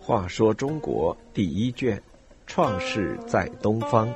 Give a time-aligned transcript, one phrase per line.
[0.00, 2.02] 话说中国第一卷，
[2.46, 4.12] 创世在东方。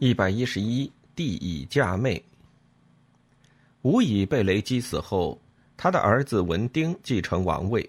[0.00, 2.22] 一百一十一，帝乙嫁妹。
[3.82, 5.38] 吴以被雷击死后，
[5.76, 7.88] 他的儿子文丁继承王位。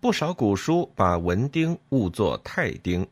[0.00, 3.06] 不少古书把文丁误作太丁，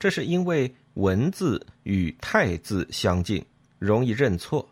[0.00, 3.44] 这是因为文字与太字相近，
[3.78, 4.66] 容易认错。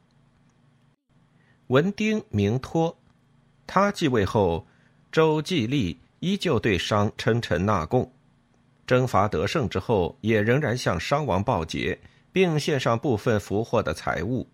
[1.66, 2.98] 文丁名托。
[3.66, 4.66] 他继位后，
[5.12, 8.10] 周季历依旧对商称臣纳贡，
[8.86, 12.00] 征伐得胜之后，也仍然向商王报捷，
[12.32, 14.48] 并献上部分俘获的财物。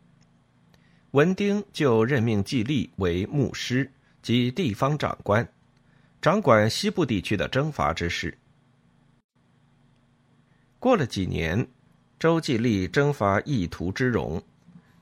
[1.12, 3.88] 文丁就任命季历为牧师
[4.20, 5.48] 及地方长官，
[6.20, 8.37] 掌管西部地区的征伐之事。
[10.84, 11.66] 过了几年，
[12.19, 14.43] 周季历征伐意图之戎，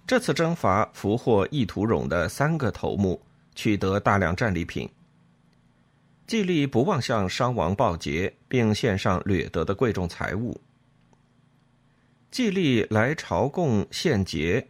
[0.07, 3.21] 这次征伐俘获意图戎的三个头目。
[3.57, 4.89] 取得大量战利品。
[6.25, 10.57] 季历不忘向商王报捷，并献上掠得的贵重财物。
[12.31, 14.65] 季历来朝贡献节，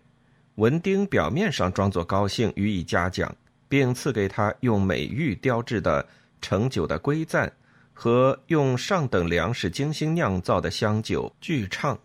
[0.55, 3.37] 文丁表面上装作高兴，予以嘉奖，
[3.69, 6.09] 并赐给他用美玉雕制的
[6.41, 7.53] 盛酒的龟赞
[7.93, 11.98] 和用上等粮食精心酿造的香酒巨畅。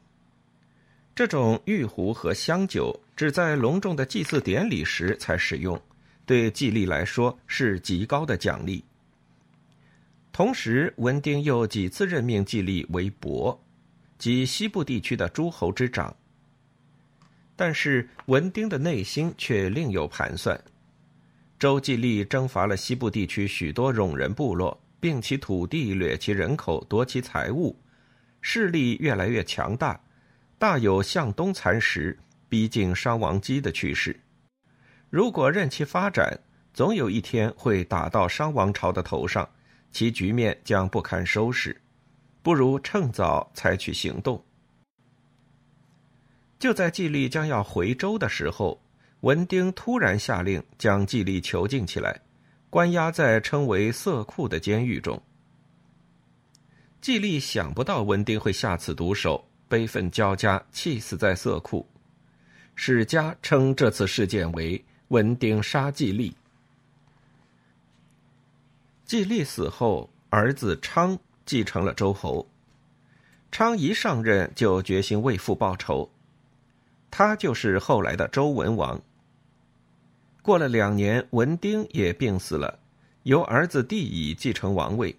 [1.16, 5.80] 这种玉壶和香酒只在隆重的祭祀典礼时才使用。
[6.26, 8.84] 对季历来说是极高的奖励。
[10.34, 13.58] 同时，文丁又几次任命季历为伯，
[14.20, 16.14] 即西部地区的诸侯之长。
[17.56, 20.62] 但是，文丁的内心却另有盘算。
[21.58, 27.76] 周季历征伐了西部地区许多戎人部落，并其土地、掠其人口、夺其财物，
[28.42, 30.00] 势力越来越强大，
[30.58, 32.18] 大有向东蚕食、
[32.50, 34.20] 逼近商王姬的趋势。
[35.10, 36.40] 如果任其发展，
[36.74, 39.48] 总有一天会打到商王朝的头上，
[39.92, 41.80] 其局面将不堪收拾。
[42.44, 44.42] 不如趁早采取行动。
[46.58, 48.82] 就在季历将要回州的时候，
[49.22, 52.22] 文丁突然下令将季历囚禁起来，
[52.70, 55.22] 关押在称为色库的监狱中。
[57.02, 61.88] 季历想不到文丁会下此毒手，悲愤交加，气死在色库。
[62.76, 64.84] 史家称这次事件为。
[65.10, 66.36] 文丁杀季历，
[69.06, 72.46] 季历死后，儿子昌继承了周侯。
[73.50, 76.12] 昌一上任就决心为父报仇，
[77.10, 79.02] 他就是后来的周文王。
[80.48, 82.80] 过了两年，文丁也病死了，
[83.24, 85.14] 由儿子帝乙继承王位。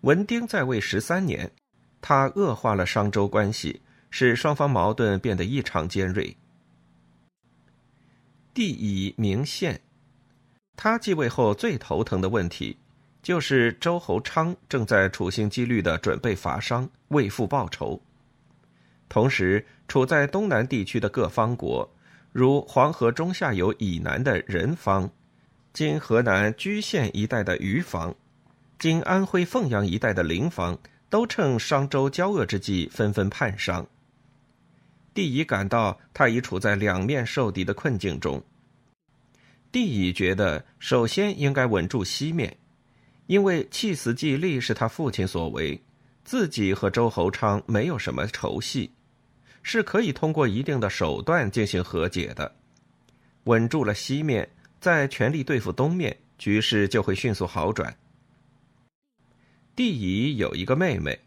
[0.00, 1.52] 文丁在位十三年，
[2.00, 3.80] 他恶化了商周关系，
[4.10, 6.36] 使双方矛盾变得异常尖锐。
[8.52, 9.80] 帝乙名献，
[10.74, 12.76] 他继位后最头疼的问题，
[13.22, 18.02] 就是周侯昌正在处心积虑的准备伐商，为父报仇。
[19.08, 21.88] 同时，处在东南地区的各方国，
[22.32, 25.10] 如黄河中下游以南的仁方，
[25.72, 28.14] 今河南莒县一带的虞方，
[28.78, 30.78] 今安徽凤阳一带的临方，
[31.10, 33.86] 都趁商周交恶之际，纷纷叛商。
[35.12, 38.42] 帝乙感到他已处在两面受敌的困境中。
[39.70, 42.56] 帝乙觉得，首先应该稳住西面，
[43.26, 45.82] 因为气死季历是他父亲所为，
[46.24, 48.90] 自己和周侯昌没有什么仇隙，
[49.62, 52.54] 是可以通过一定的手段进行和解的。
[53.44, 54.48] 稳住了西面，
[54.80, 57.96] 再全力对付东面，局势就会迅速好转。
[59.74, 61.18] 帝乙有一个妹妹，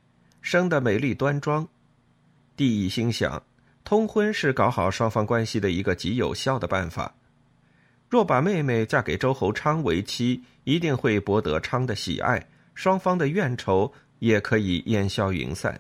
[0.42, 1.68] 生得美丽端庄，
[2.56, 3.42] 帝乙心想。
[3.84, 7.16] 通婚是搞好双方关系的一个极有效的办法。
[8.10, 15.80] 若把妹妹嫁给周侯昌为妻，一定会博得昌的喜爱，双方的怨仇也可以烟消云散。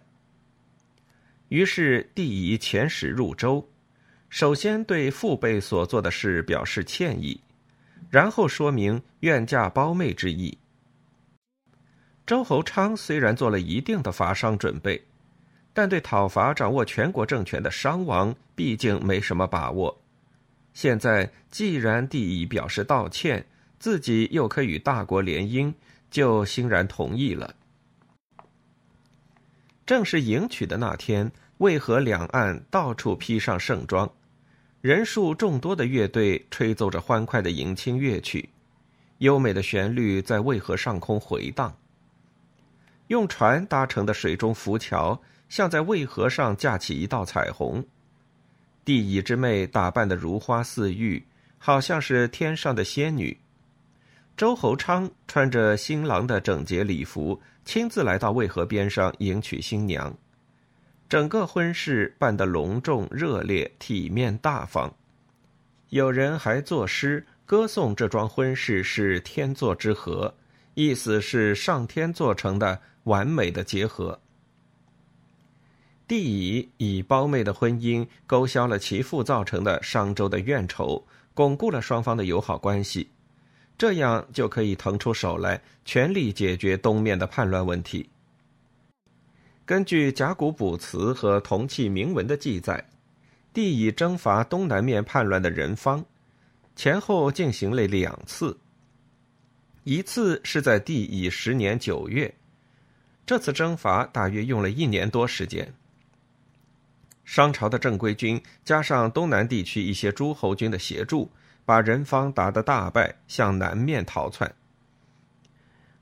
[1.49, 3.67] 于是，帝乙遣使入周，
[4.29, 7.39] 首先对父辈所做的事表示歉意，
[8.09, 10.57] 然后说明愿嫁胞妹之意。
[12.25, 15.03] 周侯昌虽然做了一定的伐商准备。
[15.77, 20.01] 但对讨伐掌握全国政权的商王，毕竟没什么把握。
[20.73, 23.45] 现在既然帝乙表示道歉，
[23.77, 25.73] 自己又可与大国联姻，
[26.09, 27.53] 就欣然同意了。
[29.85, 34.11] 正是迎娶的那天，渭河两岸到处披上盛装，
[34.81, 38.49] 人数众多的乐队吹奏着欢快的迎亲乐曲，
[39.19, 41.75] 优美的旋律在渭河上空回荡。
[43.07, 45.21] 用船搭成的水中浮桥。
[45.47, 47.85] 像在渭河上架起一道彩虹。
[48.83, 51.23] 帝乙之妹打扮的如花似玉，
[51.59, 53.39] 好像是天上的仙女。
[54.35, 60.15] 周侯昌穿着新郎的整洁礼服，亲自来到渭河边上迎娶新娘。
[61.09, 64.93] 整个婚事办得隆重、热烈、体面、大方。
[65.89, 70.33] 有人还作诗歌颂这桩婚事是天作之合，
[70.73, 74.19] 意思是上天做成的完美的结合。
[76.07, 81.03] 帝乙以胞妹的婚姻勾销了其父造成的商周的怨仇，
[81.33, 83.09] 巩固了双方的友好关系，
[83.77, 88.09] 这样就可以腾出手来，全力解决东面的叛乱问题。
[89.65, 92.87] 根据甲骨卜辞和铜器铭文的记载，
[93.53, 96.05] 帝乙征伐东南面叛乱的人方，
[96.75, 98.57] 前后进行了两次。
[99.83, 102.33] 一次是在帝乙十年九月，
[103.25, 105.73] 这次征伐大约用了一年多时间。
[107.23, 111.29] 商朝的正规军加上东南地区一些诸侯军的协助，
[111.65, 114.53] 把人方打得大败，向南面逃窜。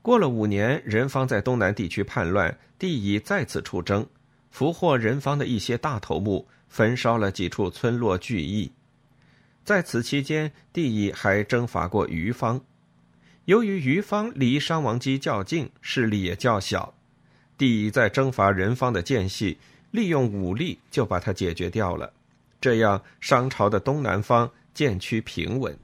[0.02, 4.06] 过了五年，人方在东南地区叛乱，帝乙再次出征，
[4.50, 8.70] 俘获人方的一些大头目，焚烧了几处村落聚义。
[9.64, 12.60] 在此期间，帝乙还征伐过余方。
[13.46, 16.94] 由于余方离商王姬较近，势力也较小，
[17.56, 19.58] 帝乙在征伐人方的间隙。
[19.90, 22.12] 利用武力就把他解决掉了，
[22.60, 25.78] 这样商朝的东南方渐趋平稳。